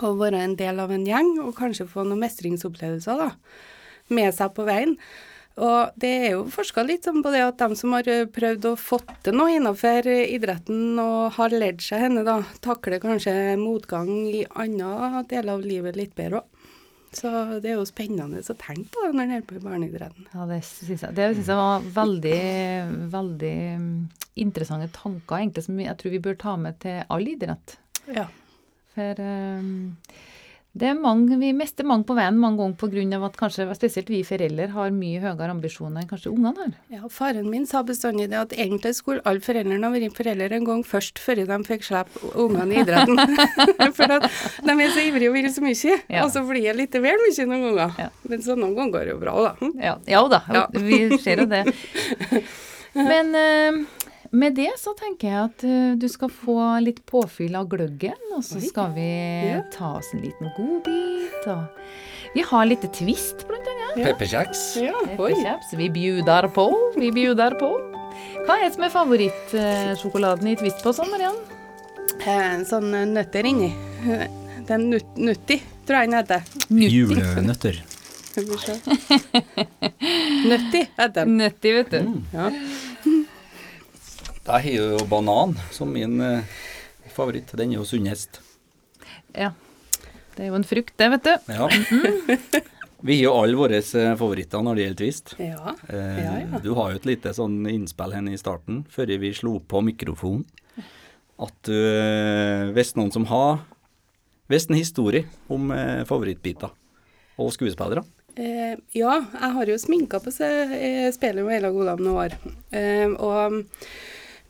[0.00, 3.30] og være en del av en gjeng, og kanskje få noen mestringsopplevelser da,
[4.10, 4.96] med seg på veien.
[5.54, 8.72] Og det er jo forska litt sånn på det at de som har eh, prøvd
[8.72, 14.10] å fått til noe innenfor idretten og har lært seg henne, da, takler kanskje motgang
[14.26, 16.50] i andre deler av livet litt bedre òg.
[17.14, 17.30] Så
[17.62, 20.26] det er jo spennende å tenke på det når en holder på i barneidretten.
[20.32, 22.38] Ja, det syns jeg, det synes jeg var veldig,
[23.12, 23.92] veldig mm,
[24.42, 27.76] interessante tanker, egentlig, som jeg tror vi bør ta med til all idrett.
[28.10, 28.26] Ja.
[28.96, 29.92] For um,
[30.74, 33.18] det er mange, vi mister mange på veien mange ganger pga.
[33.28, 36.72] at kanskje spesielt vi foreldre har mye høyere ambisjoner enn kanskje ungene har.
[36.90, 40.82] Ja, Faren min sa bestandig det at egentlig skulle alle foreldrene vært foreldre en gang
[40.82, 43.22] først, før de fikk slippe ungene i idretten.
[43.98, 44.26] For at
[44.66, 46.24] de er så ivrige og vil så mye, Ja.
[46.24, 47.94] og så blir det litt vel mye noen ganger.
[47.98, 48.08] Ja.
[48.28, 49.70] Men så noen ganger går det jo bra, da.
[49.78, 50.66] Ja, ja da, Ja.
[50.74, 51.62] vi ser jo det.
[52.94, 53.84] Men eh,
[54.34, 58.42] med det så tenker jeg at eh, du skal få litt påfyll av gløggen, og
[58.44, 59.06] så skal vi
[59.52, 59.60] Ja.
[59.74, 61.46] ta oss en liten godbit.
[61.46, 64.04] Og vi har litt twist, blant annet.
[64.08, 64.62] Pepperkjeks.
[64.82, 65.58] Ja.
[65.78, 66.66] Vi bjuder på,
[66.98, 67.70] vi bjuder på.
[68.44, 71.38] Hva er det som er favorittsjokoladen i Twist på sånn, Mariann?
[72.28, 73.70] En sånn eh, nøtter inni.
[74.68, 76.42] Den nut Nutti, tror jeg den heter.
[76.70, 77.82] Julenøtter.
[80.48, 81.36] Nøtti heter den.
[81.38, 82.00] Nøtti, vet du.
[82.34, 82.50] Ja.
[84.44, 86.44] Jeg har jo banan som min eh,
[87.14, 87.52] favoritt.
[87.56, 88.40] Den er jo sunnest.
[89.32, 89.52] Ja.
[90.34, 91.52] Det er jo en frukt, det, vet du.
[91.54, 91.68] Ja.
[93.04, 95.34] Vi har jo alle våre eh, favoritter når det gjelder Twist.
[95.40, 95.74] Ja.
[95.88, 96.60] Eh, Ja, ja.
[96.64, 100.44] Du har jo et lite sånn innspill her i starten, før vi slo på mikrofonen,
[101.40, 101.74] at du
[102.76, 103.56] visste noen som har
[104.46, 105.72] Hvis en historie om
[106.06, 106.68] favorittbiter
[107.40, 108.02] og skuespillere.
[108.36, 112.34] Eh, ja, jeg har jo sminka på seg eh, speilet med Ella Golam noen år.
[112.76, 113.62] Eh, og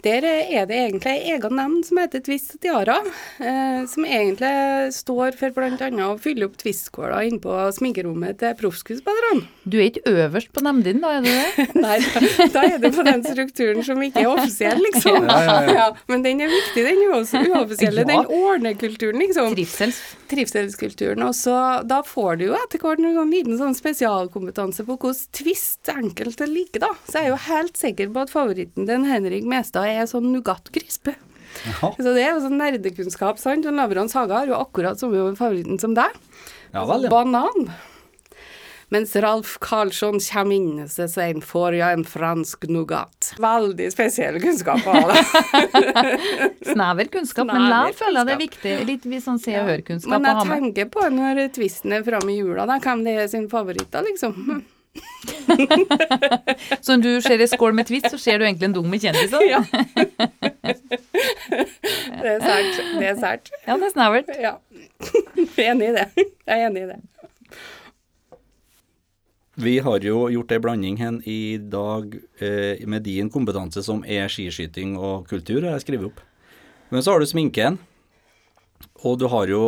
[0.05, 2.97] der er det egentlig en egen nemnd som heter Twist og Tiara,
[3.41, 5.89] eh, som egentlig står for bl.a.
[6.07, 9.47] å fylle opp Twist-skåla inne på sminkerommet til proffskuespillerne.
[9.65, 11.69] Du er ikke øverst på nemnden, da, er du det?
[11.85, 15.25] Nei, da, da er det på den strukturen som ikke er offisiell, liksom.
[15.25, 15.87] Ja, ja, ja.
[16.11, 18.05] men den er viktig, den uoff- uoffisielle.
[18.05, 18.11] Ja.
[18.13, 19.55] Den ordner-kulturen, liksom.
[19.57, 20.03] Trivsels...
[20.29, 21.23] Trivselskulturen.
[21.25, 21.55] Og så
[21.87, 26.85] da får du jo etter hvert en liten sånn spesialkompetanse på hvordan twist enkelte liker,
[26.85, 26.93] da.
[27.09, 31.15] Så jeg er jo helt sikker på at favoritten din, Henrik Mestad er sånn nougat-krisp.
[31.97, 33.67] Så det er jo sånn nerdekunnskap, sant.
[33.71, 36.11] Og Lavrans Haga har jo akkurat samme favoritten som deg.
[36.75, 37.11] ja vel, ja.
[37.13, 37.69] Banan.
[38.93, 43.31] Mens Ralf Karlsson kommer inn og så sier han 'får jeg en fransk nougat'.
[43.41, 45.15] Veldig spesiell kunnskap å ha, da.
[46.75, 48.75] Snever kunnskap, men likevel føler jeg det er viktig.
[48.91, 50.61] Litt vi sånn se og hør-kunnskap Men å jeg ha med.
[50.61, 54.03] tenker på når tvisten er framme i jula, da, hvem det er sin favoritt, da,
[54.05, 54.63] liksom.
[56.85, 59.03] Så når du ser ei skål med Twist, så ser du egentlig en dung med
[59.03, 59.43] kjendiser.
[59.49, 59.63] Ja.
[62.25, 62.79] Det er sært.
[62.99, 63.51] Det er sært.
[63.67, 64.31] Ja, det er snevert.
[64.41, 64.55] Ja.
[65.37, 66.07] Jeg er enig i det.
[66.47, 66.97] Jeg er enig i det.
[69.61, 74.27] Vi har jo gjort ei blanding hen i dag eh, med din kompetanse som er
[74.33, 76.25] skiskyting og kultur, har jeg skrevet opp.
[76.91, 77.79] Men så har du sminken,
[79.05, 79.63] og du har jo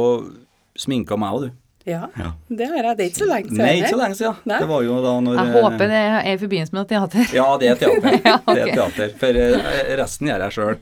[0.78, 1.65] sminka meg òg, du.
[1.86, 2.32] Ja, Ja.
[2.48, 2.96] det har jeg.
[2.98, 3.60] Det er ikke så lenge siden.
[3.62, 4.38] Nei, ikke så lenge siden.
[4.50, 4.58] Nei.
[4.58, 7.34] Det var jo da når Jeg håper det er i forbindelse med teater.
[7.36, 8.16] Ja, det er teater.
[8.26, 8.54] Ja, okay.
[8.54, 9.14] Det er teater.
[9.20, 10.76] For eh, resten gjør jeg sjøl.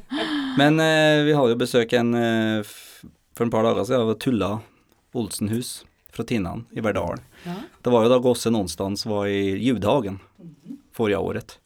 [0.60, 2.62] Men eh, vi hadde jo besøk en eh,
[3.36, 4.52] for en par dager siden av Tulla
[5.18, 5.74] Olsenhus
[6.14, 7.20] fra Tinnan i Verdalen.
[7.44, 7.58] Ja.
[7.82, 10.20] Det var jo da Gosse Nonstans var i Judehagen
[10.96, 11.58] forrige året.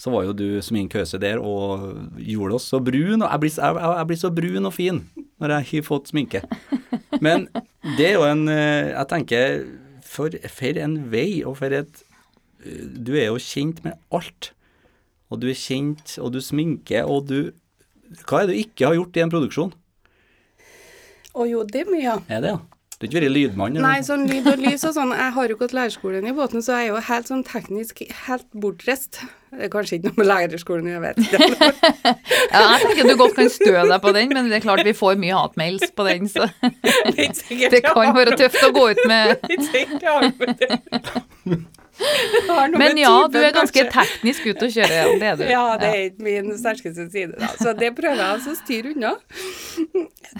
[0.00, 1.86] Så var jo du som sminkøse der og
[2.18, 3.22] gjorde oss så brun.
[3.22, 5.02] Og jeg blir, jeg, jeg blir så brun og fin
[5.40, 6.42] når jeg har fått sminke.
[7.24, 7.48] Men
[7.96, 9.60] det er jo en eh, Jeg tenker
[10.06, 12.02] for, for en vei, og for et
[12.64, 14.52] eh, Du er jo kjent med alt.
[15.30, 17.52] Og du er kjent, og du sminker, og du
[18.26, 19.72] Hva er det du ikke har gjort i en produksjon?
[21.30, 22.16] Å jo, det er mye.
[22.26, 22.60] Er det, ja?
[23.00, 23.76] Du har ikke vært lydmann?
[23.76, 23.86] eller?
[23.86, 25.12] Nei, sånn lyd og lys og sånn.
[25.16, 28.48] Jeg har jo gått lærerskolen i båten, så jeg er jo helt sånn teknisk helt
[28.52, 29.22] bortreist.
[29.50, 31.18] Det er kanskje ikke noe med lærerskolen å gjøre, jeg vet.
[32.50, 34.94] Ja, jeg tenker du godt kan stø deg på den, men det er klart vi
[34.96, 36.46] får mye hatmails på den, så
[37.74, 39.42] det kan være tøft å gå ut med
[42.80, 43.90] men ja, typen, du er ganske kanskje.
[43.92, 45.44] teknisk ute å kjøre, det er du.
[45.50, 47.50] Ja, det er ikke min sterkeste side, da.
[47.60, 49.12] Så det prøver jeg altså å styre unna.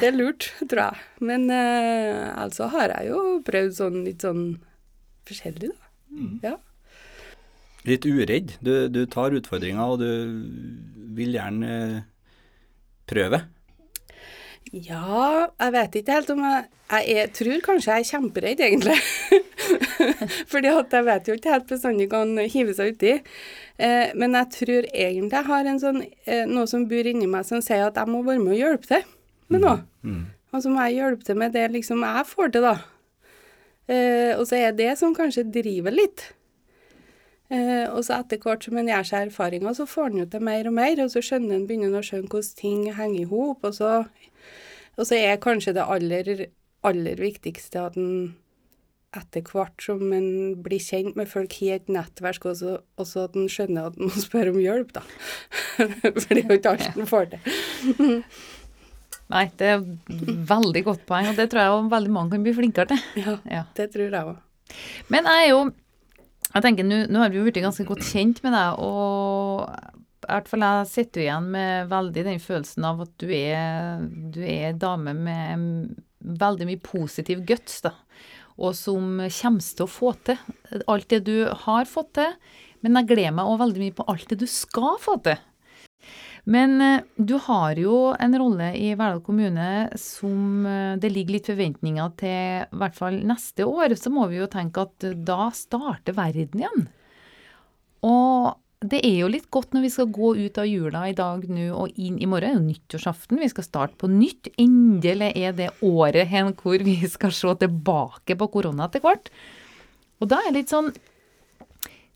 [0.01, 1.05] Det er lurt, tror jeg.
[1.27, 4.44] Men eh, altså har jeg jo prøvd sånn litt sånn
[5.29, 5.90] forskjellig, da.
[6.11, 6.35] Mm.
[6.46, 6.57] Ja.
[7.88, 8.57] Litt uredd.
[8.61, 12.03] Du, du tar utfordringer, og du vil gjerne eh,
[13.11, 13.45] prøve.
[14.71, 18.97] Ja, jeg vet ikke helt om jeg Jeg er, tror kanskje jeg er kjemperedd, egentlig.
[20.51, 23.12] Fordi at jeg vet jo ikke helt bestandig hva han hiver seg uti.
[23.79, 27.47] Eh, men jeg tror egentlig jeg har en sånn, eh, noe som bor inni meg
[27.47, 29.07] som sier at jeg må være med og hjelpe til
[29.55, 29.77] med noe.
[30.03, 30.25] Mm.
[30.51, 32.75] Og så må jeg hjelpe til med det liksom jeg får til, da.
[33.87, 36.27] Eh, og så er det som kanskje driver litt.
[37.51, 40.45] Eh, og så etter hvert som en gjør seg erfaringer, så får en jo til
[40.47, 43.65] mer og mer, og så skjønner en begynner å skjønne hvordan ting henger i hop,
[43.67, 43.89] og så,
[44.97, 46.45] og så er kanskje det aller,
[46.87, 48.37] aller viktigste at en
[49.19, 50.29] etter hvert som en
[50.63, 54.23] blir kjent med folk i et nettverk, også, også at en skjønner at en må
[54.23, 55.03] spørre om hjelp, da.
[56.23, 58.23] For det er jo ikke alt en får til.
[59.35, 59.83] Nei, det er
[60.51, 63.03] veldig godt poeng, og det tror jeg veldig mange kan bli flinkere til.
[63.25, 63.65] Ja, Ja.
[63.79, 64.39] det tror jeg òg.
[65.11, 65.61] Men jeg er jo
[66.51, 69.71] Jeg tenker, nå har vi jo blitt ganske godt kjent med deg, og
[70.21, 74.03] i hvert fall jeg sitter jo igjen med veldig den følelsen av at du er,
[74.35, 75.67] du er dame med
[76.41, 77.95] veldig mye positiv guts, da.
[78.61, 82.35] Og som kommer til å få til alt det du har fått til.
[82.85, 85.39] Men jeg gleder meg òg veldig mye på alt det du skal få til.
[86.44, 91.50] Men eh, du har jo en rolle i Verdal kommune som eh, det ligger litt
[91.50, 93.96] forventninger til, i hvert fall neste år.
[93.98, 96.88] Så må vi jo tenke at eh, da starter verden igjen.
[98.07, 101.42] Og det er jo litt godt når vi skal gå ut av jula i dag
[101.44, 102.40] nå og inn i morgen.
[102.40, 104.48] Det er jo nyttårsaften, vi skal starte på nytt.
[104.61, 109.29] Endelig er det året hen hvor vi skal se tilbake på korona etter hvert.
[110.20, 110.90] Og da er det litt sånn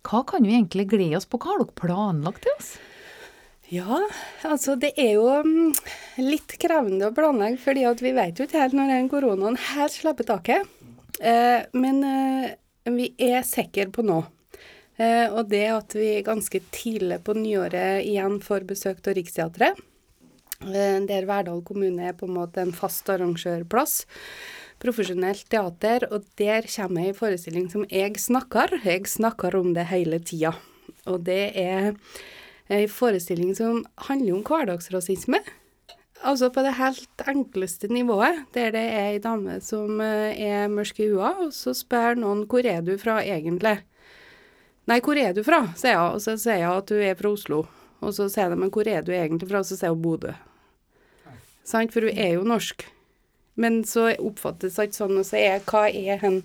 [0.04, 1.38] Hva kan vi egentlig glede oss på?
[1.40, 2.74] Hva har dere planlagt til oss?
[3.74, 3.98] Ja,
[4.46, 5.72] altså det er jo mm,
[6.22, 9.94] litt krevende å planlegge, fordi at vi vet jo ikke helt når den koronaen helt
[9.94, 10.68] slipper taket.
[11.18, 12.52] Eh, men eh,
[12.92, 14.20] vi er sikre på nå.
[15.00, 19.82] Eh, og det at vi ganske tidlig på nyåret igjen får besøk av Riksteatret,
[20.64, 24.04] der Verdal kommune er på en måte en fast arrangørplass.
[24.80, 28.78] Profesjonelt teater, og der kommer ei forestilling som jeg snakker.
[28.86, 30.54] Jeg snakker om det hele tida.
[31.10, 31.90] Og det er
[32.72, 35.40] ei forestilling som handler om hverdagsrasisme.
[36.24, 41.00] Altså på det helt enkleste nivået, der det er ei dame som eh, er mørk
[41.04, 43.82] i hua, og så spør noen 'hvor er du fra egentlig'?
[44.86, 45.74] Nei, hvor er du fra?
[45.76, 47.66] sier hun, og så sier hun at hun er fra Oslo.
[48.00, 50.32] Og så sier de 'men hvor er du egentlig fra?' Og så sier hun Bodø.
[51.64, 52.93] Sant, for hun er jo norsk.
[53.60, 56.40] Men så oppfattes det ikke sånn, og så er hva er den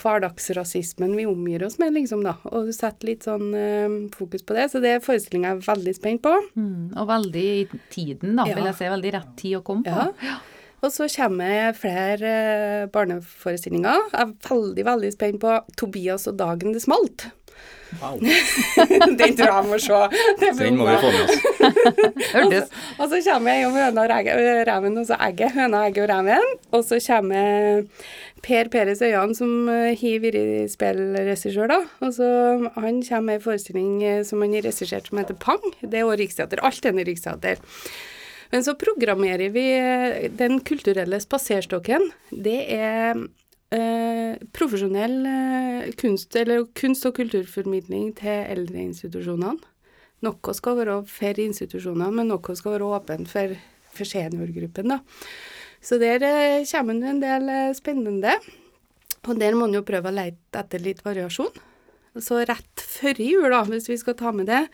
[0.00, 2.36] hverdagsrasismen vi omgir oss med, liksom, da.
[2.54, 5.94] Og setter litt sånn øh, fokus på det, så det er forestillinga jeg er veldig
[5.98, 6.32] spent på.
[6.56, 8.56] Mm, og veldig i tiden, da, Ja.
[8.56, 8.88] vil jeg si.
[8.94, 10.06] Veldig rett tid å komme på.
[10.24, 10.38] Ja.
[10.80, 14.06] Og så kommer flere eh, barneforestillinger.
[14.14, 17.26] Jeg er veldig, veldig spent på Tobias og dagen det smalt.
[17.98, 18.20] Wow.
[18.20, 20.00] Den tror jeg må se.
[20.40, 21.38] Det Den må vi få med oss.
[22.34, 22.68] Hørtes.
[22.98, 24.12] Og så kommer jeg om høna og
[24.70, 25.54] reven, og så egget.
[25.56, 26.52] Høna, egget og reven.
[26.76, 27.82] Og så kommer
[28.46, 31.80] Per Peres Øyan, som har vært spillregissør, da.
[32.00, 32.30] Og så
[32.76, 35.60] Han kommer med en forestilling som han har regissert som heter Pang.
[35.82, 36.62] Det er òg Riksteater.
[36.64, 37.60] Alt er Riksteater.
[38.50, 39.66] Men så programmerer vi
[40.38, 42.10] Den kulturelle spaserstokken.
[42.30, 43.14] Det er
[43.74, 46.36] eh, profesjonell eh, kunst,
[46.78, 49.58] kunst- og kulturformidling til eldreinstitusjonene.
[50.20, 53.54] Noe skal være for institusjonene, men noe skal være åpent for,
[53.94, 54.92] for seniorgruppen.
[54.92, 55.00] da.
[55.80, 58.36] Så der eh, kommer det en del eh, spennende.
[59.28, 61.52] Og der må en jo prøve å lete etter litt variasjon.
[62.20, 64.64] Så rett før jul, da, hvis vi skal ta med det,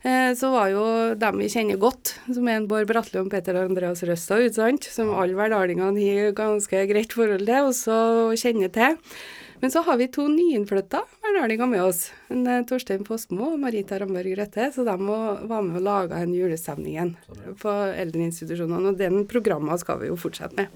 [0.00, 0.84] så var jo
[1.20, 4.88] dem vi kjenner godt, som er en Bård Bratli og Peter Andreas Røstad, sant?
[4.88, 7.98] som alle verdalingene har ganske greit forhold til, og så
[8.40, 8.96] kjenner til.
[9.60, 12.10] Men så har vi to nyinnflytta verdalinger med oss.
[12.32, 14.70] En, eh, Torstein Postmo og Marita Ramberg Røtte.
[14.72, 17.16] Så de må, var med og laga en julestemning igjen
[17.60, 18.94] på eldreinstitusjonene.
[18.94, 20.72] Og den programmet skal vi jo fortsette med.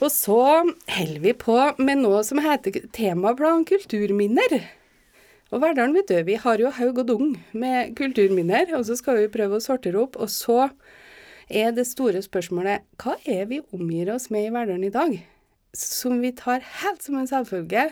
[0.00, 0.40] Og så
[0.88, 4.60] holder vi på med noe som heter Temaplan kulturminner.
[5.50, 9.18] Og Verdalen, vet du, vi har jo haug og dung med kulturminner, og så skal
[9.18, 10.18] vi prøve å sortere opp.
[10.22, 10.68] Og så
[11.50, 15.16] er det store spørsmålet hva er vi omgir oss med i Verdalen i dag?
[15.74, 17.88] Som vi tar helt som en selvfølge,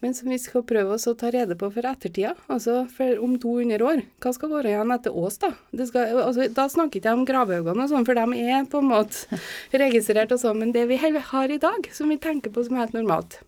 [0.00, 2.34] men som vi skal prøve oss å ta rede på for ettertida.
[2.52, 4.02] Altså for om 200 år.
[4.20, 5.52] Hva skal være igjen etter oss, da?
[5.72, 8.92] Skal, altså, da snakker ikke jeg om gravhaugene og sånn, for de er på en
[8.92, 9.40] måte
[9.84, 12.96] registrert og sånn, men det vi har i dag, som vi tenker på som helt
[12.96, 13.40] normalt.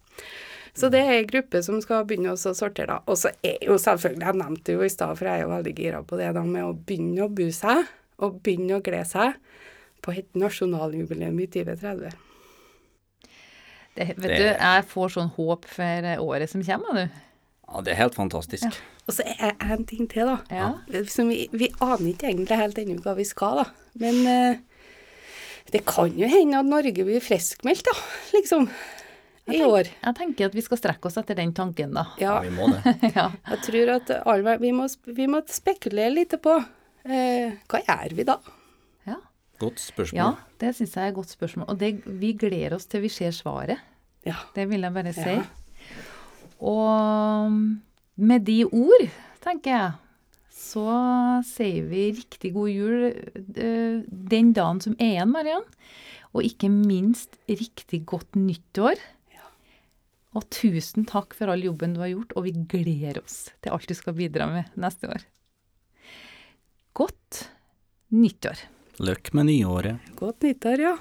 [0.75, 3.01] Så det er ei gruppe som skal begynne å sortere, da.
[3.07, 5.51] Og så er jo selvfølgelig, jeg nevnte det jo i stad, for jeg er jo
[5.53, 7.83] veldig gira på det da med å begynne å bu seg,
[8.23, 9.35] og begynne å glede seg
[10.03, 12.15] på et nasjonaljubileum i 2030.
[13.95, 17.21] Det, vet Det- du, jeg får sånn håp for året som kommer, du.
[17.73, 18.81] Ja, det er helt fantastisk.
[19.09, 20.39] Og så er det en ting til, da.
[20.51, 21.03] Ja.
[21.09, 23.65] Som vi, vi aner ikke egentlig helt ennå hva vi skal, da.
[24.01, 24.57] Men eh,
[25.73, 27.95] det kan jo hende at Norge blir friskmeldt, da,
[28.33, 28.69] liksom.
[29.51, 29.89] I år.
[30.05, 32.05] Jeg tenker at vi skal strekke oss etter den tanken, da.
[32.21, 32.41] Ja, Ja.
[32.45, 32.95] vi må det.
[33.19, 33.25] ja.
[33.51, 36.55] Jeg tror at alle, vi, må, vi må spekulere litt på
[37.05, 38.37] eh, hva gjør vi da?
[39.11, 39.17] ja.
[39.63, 40.19] Godt spørsmål.
[40.19, 40.29] Ja,
[40.63, 41.67] det syns jeg er et godt spørsmål.
[41.71, 43.79] Og det, vi gleder oss til vi ser svaret.
[44.27, 44.37] Ja.
[44.55, 45.35] Det vil jeg bare si.
[45.35, 45.43] Ja.
[46.63, 47.53] Og
[48.23, 49.05] med de ord,
[49.43, 49.93] tenker jeg,
[50.63, 50.87] så
[51.49, 55.67] sier vi riktig god jul eh, den dagen som er igjen, Mariann.
[56.33, 59.01] Og ikke minst riktig godt nyttår.
[60.33, 63.89] Og tusen takk for all jobben du har gjort, og vi gleder oss til alt
[63.89, 65.27] du skal bidra med neste år.
[66.97, 67.47] Godt
[68.13, 68.65] nyttår.
[69.03, 70.13] Løkk med nyåret.
[70.17, 70.97] Godt nyttår, ja.